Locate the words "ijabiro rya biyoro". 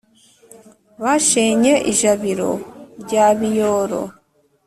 1.91-4.01